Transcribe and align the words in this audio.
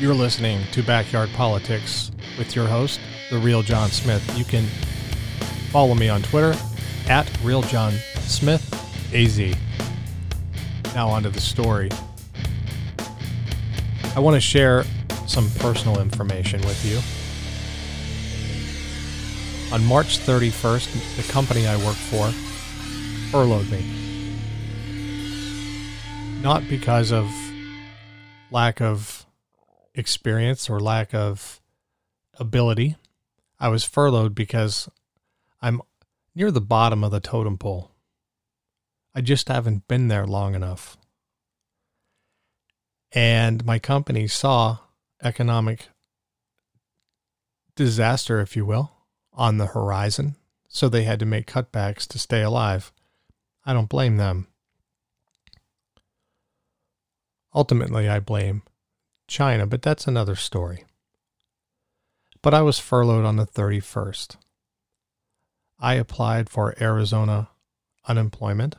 You're 0.00 0.14
listening 0.14 0.64
to 0.70 0.82
Backyard 0.84 1.28
Politics 1.30 2.12
with 2.38 2.54
your 2.54 2.68
host, 2.68 3.00
the 3.32 3.38
real 3.38 3.64
John 3.64 3.90
Smith. 3.90 4.38
You 4.38 4.44
can 4.44 4.64
follow 5.72 5.96
me 5.96 6.08
on 6.08 6.22
Twitter 6.22 6.56
at 7.08 7.28
real 7.42 7.62
John 7.62 7.94
Smith 8.20 8.62
AZ. 9.12 9.40
Now 10.94 11.08
onto 11.08 11.30
the 11.30 11.40
story. 11.40 11.90
I 14.14 14.20
want 14.20 14.36
to 14.36 14.40
share 14.40 14.84
some 15.26 15.50
personal 15.58 16.00
information 16.00 16.60
with 16.60 16.84
you. 16.84 16.98
On 19.74 19.84
March 19.84 20.20
31st, 20.20 21.16
the 21.16 21.32
company 21.32 21.66
I 21.66 21.76
work 21.84 21.96
for 21.96 22.28
furloughed 23.32 23.68
me. 23.68 23.84
Not 26.40 26.68
because 26.68 27.10
of 27.10 27.28
lack 28.52 28.80
of 28.80 29.26
experience 29.98 30.70
or 30.70 30.78
lack 30.78 31.12
of 31.12 31.60
ability. 32.38 32.96
I 33.58 33.68
was 33.68 33.84
furloughed 33.84 34.34
because 34.34 34.88
I'm 35.60 35.82
near 36.34 36.52
the 36.52 36.60
bottom 36.60 37.02
of 37.02 37.10
the 37.10 37.20
totem 37.20 37.58
pole. 37.58 37.90
I 39.14 39.20
just 39.20 39.48
haven't 39.48 39.88
been 39.88 40.06
there 40.06 40.26
long 40.26 40.54
enough. 40.54 40.96
And 43.10 43.64
my 43.64 43.80
company 43.80 44.28
saw 44.28 44.78
economic 45.22 45.88
disaster, 47.74 48.40
if 48.40 48.54
you 48.54 48.64
will, 48.64 48.92
on 49.32 49.58
the 49.58 49.66
horizon. 49.66 50.36
So 50.68 50.88
they 50.88 51.02
had 51.02 51.18
to 51.18 51.26
make 51.26 51.50
cutbacks 51.50 52.06
to 52.08 52.18
stay 52.18 52.42
alive. 52.42 52.92
I 53.64 53.72
don't 53.72 53.88
blame 53.88 54.16
them. 54.16 54.46
Ultimately, 57.54 58.08
I 58.08 58.20
blame 58.20 58.62
China, 59.28 59.66
but 59.66 59.82
that's 59.82 60.08
another 60.08 60.34
story. 60.34 60.84
But 62.42 62.54
I 62.54 62.62
was 62.62 62.78
furloughed 62.78 63.24
on 63.24 63.36
the 63.36 63.46
31st. 63.46 64.36
I 65.78 65.94
applied 65.94 66.50
for 66.50 66.74
Arizona 66.80 67.50
unemployment 68.08 68.74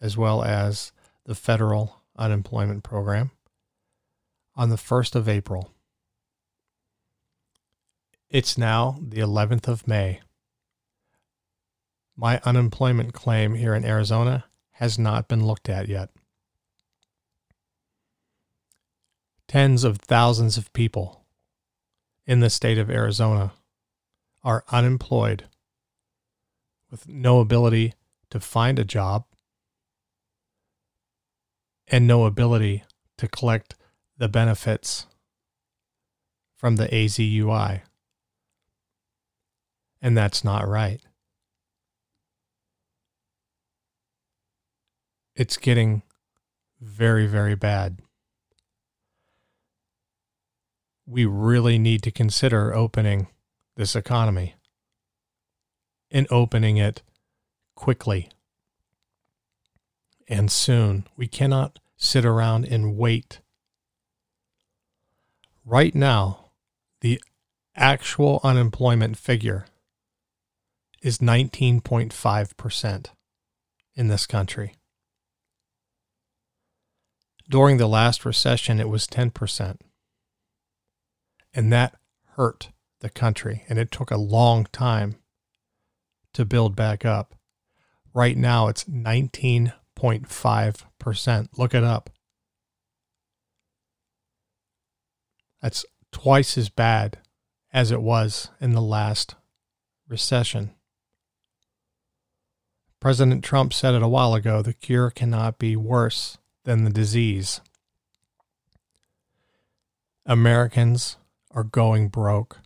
as 0.00 0.16
well 0.16 0.42
as 0.42 0.92
the 1.24 1.34
federal 1.34 2.02
unemployment 2.18 2.82
program 2.82 3.30
on 4.54 4.70
the 4.70 4.76
1st 4.76 5.14
of 5.14 5.28
April. 5.28 5.70
It's 8.28 8.58
now 8.58 8.98
the 9.00 9.20
11th 9.20 9.68
of 9.68 9.86
May. 9.86 10.20
My 12.16 12.40
unemployment 12.44 13.12
claim 13.12 13.54
here 13.54 13.74
in 13.74 13.84
Arizona 13.84 14.44
has 14.72 14.98
not 14.98 15.28
been 15.28 15.46
looked 15.46 15.68
at 15.68 15.88
yet. 15.88 16.10
Tens 19.48 19.84
of 19.84 19.98
thousands 19.98 20.56
of 20.56 20.72
people 20.72 21.24
in 22.26 22.40
the 22.40 22.50
state 22.50 22.78
of 22.78 22.90
Arizona 22.90 23.52
are 24.42 24.64
unemployed 24.70 25.44
with 26.90 27.08
no 27.08 27.40
ability 27.40 27.94
to 28.30 28.40
find 28.40 28.78
a 28.78 28.84
job 28.84 29.24
and 31.88 32.06
no 32.06 32.24
ability 32.24 32.84
to 33.18 33.28
collect 33.28 33.76
the 34.18 34.28
benefits 34.28 35.06
from 36.56 36.76
the 36.76 36.88
AZUI. 36.88 37.82
And 40.02 40.16
that's 40.16 40.42
not 40.42 40.66
right. 40.66 41.00
It's 45.34 45.56
getting 45.56 46.02
very, 46.80 47.26
very 47.26 47.54
bad. 47.54 48.00
We 51.06 51.24
really 51.24 51.78
need 51.78 52.02
to 52.02 52.10
consider 52.10 52.74
opening 52.74 53.28
this 53.76 53.94
economy 53.94 54.54
and 56.10 56.26
opening 56.30 56.76
it 56.76 57.02
quickly 57.74 58.30
and 60.28 60.50
soon. 60.50 61.06
We 61.16 61.28
cannot 61.28 61.78
sit 61.96 62.24
around 62.24 62.64
and 62.64 62.96
wait. 62.96 63.40
Right 65.64 65.94
now, 65.94 66.50
the 67.00 67.20
actual 67.74 68.40
unemployment 68.42 69.16
figure 69.16 69.66
is 71.02 71.18
19.5% 71.18 73.06
in 73.94 74.08
this 74.08 74.26
country. 74.26 74.74
During 77.48 77.76
the 77.76 77.86
last 77.86 78.24
recession, 78.24 78.80
it 78.80 78.88
was 78.88 79.06
10%. 79.06 79.78
And 81.56 81.72
that 81.72 81.96
hurt 82.36 82.68
the 83.00 83.08
country, 83.08 83.64
and 83.66 83.78
it 83.78 83.90
took 83.90 84.10
a 84.10 84.18
long 84.18 84.66
time 84.72 85.16
to 86.34 86.44
build 86.44 86.76
back 86.76 87.06
up. 87.06 87.34
Right 88.12 88.36
now, 88.36 88.68
it's 88.68 88.84
19.5%. 88.84 91.48
Look 91.56 91.74
it 91.74 91.82
up. 91.82 92.10
That's 95.62 95.86
twice 96.12 96.58
as 96.58 96.68
bad 96.68 97.20
as 97.72 97.90
it 97.90 98.02
was 98.02 98.50
in 98.60 98.72
the 98.72 98.82
last 98.82 99.34
recession. 100.08 100.74
President 103.00 103.42
Trump 103.42 103.72
said 103.72 103.94
it 103.94 104.02
a 104.02 104.08
while 104.08 104.34
ago 104.34 104.60
the 104.60 104.74
cure 104.74 105.08
cannot 105.10 105.58
be 105.58 105.74
worse 105.74 106.36
than 106.64 106.84
the 106.84 106.90
disease. 106.90 107.62
Americans 110.26 111.16
are 111.56 111.64
going 111.64 112.08
broke. 112.08 112.58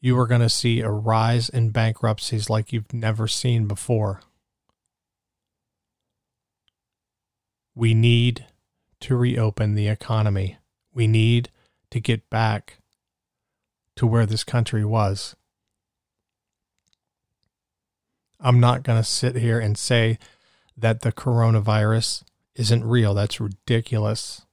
You 0.00 0.18
are 0.18 0.26
going 0.26 0.40
to 0.40 0.48
see 0.48 0.80
a 0.80 0.90
rise 0.90 1.48
in 1.48 1.70
bankruptcies 1.70 2.50
like 2.50 2.72
you've 2.72 2.92
never 2.92 3.28
seen 3.28 3.66
before. 3.68 4.20
We 7.74 7.94
need 7.94 8.46
to 9.00 9.16
reopen 9.16 9.74
the 9.74 9.86
economy. 9.86 10.58
We 10.92 11.06
need 11.06 11.50
to 11.90 12.00
get 12.00 12.28
back 12.28 12.78
to 13.94 14.06
where 14.06 14.26
this 14.26 14.42
country 14.42 14.84
was. 14.84 15.36
I'm 18.40 18.58
not 18.58 18.82
going 18.82 18.98
to 18.98 19.08
sit 19.08 19.36
here 19.36 19.60
and 19.60 19.78
say 19.78 20.18
that 20.76 21.00
the 21.00 21.12
coronavirus 21.12 22.24
isn't 22.56 22.84
real. 22.84 23.14
That's 23.14 23.40
ridiculous. 23.40 24.45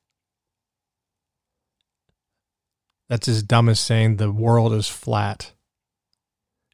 That's 3.13 3.27
as 3.27 3.43
dumb 3.43 3.69
as 3.69 3.79
saying 3.79 4.15
the 4.15 4.31
world 4.31 4.73
is 4.73 4.87
flat. 4.87 5.51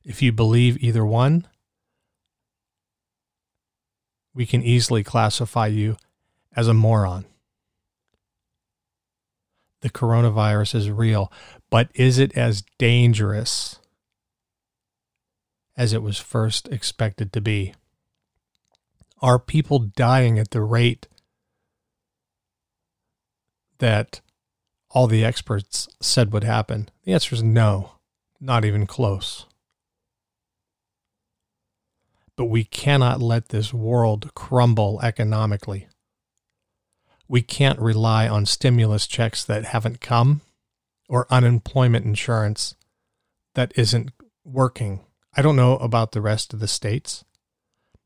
If 0.06 0.22
you 0.22 0.32
believe 0.32 0.82
either 0.82 1.06
one, 1.06 1.46
we 4.34 4.46
can 4.46 4.64
easily 4.64 5.04
classify 5.04 5.68
you 5.68 5.98
as 6.56 6.70
a 6.70 6.74
moron. 6.74 7.26
The 9.82 9.90
coronavirus 9.90 10.76
is 10.76 10.90
real, 10.90 11.30
but 11.70 11.90
is 11.94 12.18
it 12.18 12.38
as 12.38 12.64
dangerous 12.78 13.78
as 15.76 15.92
it 15.92 16.02
was 16.02 16.20
first 16.20 16.70
expected 16.70 17.34
to 17.34 17.42
be? 17.42 17.74
Are 19.22 19.40
people 19.40 19.80
dying 19.80 20.40
at 20.40 20.52
the 20.52 20.62
rate 20.62 21.06
that 23.80 24.22
all 24.92 25.08
the 25.08 25.24
experts 25.24 25.88
said 26.02 26.34
would 26.34 26.44
happen? 26.44 26.90
The 27.04 27.14
answer 27.14 27.36
is 27.36 27.44
no, 27.44 27.94
not 28.40 28.66
even 28.66 28.88
close. 28.88 29.46
But 32.36 32.46
we 32.46 32.64
cannot 32.64 33.22
let 33.22 33.50
this 33.50 33.74
world 33.74 34.34
crumble 34.34 35.00
economically. 35.04 35.88
We 37.28 37.42
can't 37.42 37.80
rely 37.80 38.28
on 38.28 38.46
stimulus 38.46 39.06
checks 39.06 39.44
that 39.44 39.66
haven't 39.66 40.02
come 40.02 40.42
or 41.08 41.28
unemployment 41.30 42.06
insurance 42.06 42.76
that 43.56 43.74
isn't 43.76 44.12
working. 44.44 45.02
I 45.36 45.42
don't 45.42 45.56
know 45.56 45.78
about 45.78 46.12
the 46.12 46.22
rest 46.22 46.54
of 46.54 46.60
the 46.60 46.68
states, 46.68 47.24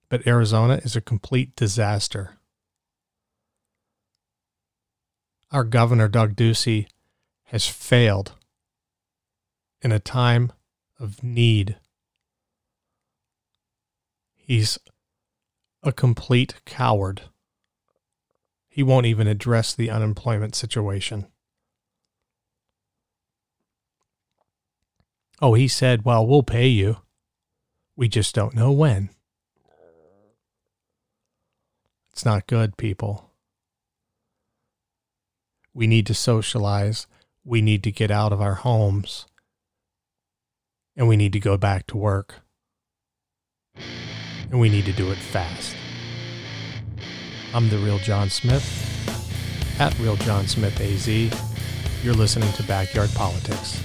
but 0.09 0.27
Arizona 0.27 0.81
is 0.83 0.95
a 0.95 1.01
complete 1.01 1.55
disaster. 1.55 2.37
Our 5.53 5.63
governor, 5.63 6.07
Doug 6.07 6.35
Ducey, 6.35 6.87
has 7.45 7.67
failed 7.67 8.33
in 9.83 9.91
a 9.91 9.99
time 9.99 10.51
of 10.99 11.21
need. 11.21 11.77
He's 14.35 14.79
a 15.83 15.91
complete 15.91 16.55
coward. 16.65 17.21
He 18.67 18.81
won't 18.81 19.05
even 19.05 19.27
address 19.27 19.75
the 19.75 19.91
unemployment 19.91 20.55
situation. 20.55 21.27
Oh, 25.39 25.53
he 25.53 25.67
said, 25.67 26.03
Well, 26.03 26.25
we'll 26.25 26.41
pay 26.41 26.67
you. 26.67 26.97
We 27.95 28.07
just 28.07 28.33
don't 28.33 28.55
know 28.55 28.71
when. 28.71 29.11
It's 32.11 32.25
not 32.25 32.47
good, 32.47 32.75
people. 32.75 33.32
We 35.73 35.87
need 35.87 36.05
to 36.07 36.13
socialize. 36.13 37.07
We 37.43 37.61
need 37.61 37.83
to 37.83 37.91
get 37.91 38.11
out 38.11 38.31
of 38.31 38.41
our 38.41 38.55
homes. 38.55 39.25
And 40.95 41.07
we 41.07 41.17
need 41.17 41.33
to 41.33 41.39
go 41.39 41.57
back 41.57 41.87
to 41.87 41.97
work. 41.97 42.35
And 44.51 44.59
we 44.59 44.69
need 44.69 44.85
to 44.85 44.93
do 44.93 45.11
it 45.11 45.17
fast. 45.17 45.75
I'm 47.53 47.69
the 47.69 47.79
real 47.79 47.97
John 47.99 48.29
Smith 48.29 48.63
at 49.79 49.97
Real 49.99 50.15
John 50.17 50.47
Smith 50.47 50.79
AZ. 50.79 51.07
You're 52.03 52.13
listening 52.13 52.51
to 52.53 52.63
Backyard 52.63 53.09
Politics. 53.15 53.81